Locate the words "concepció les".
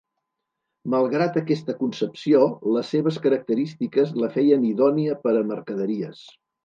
1.81-2.89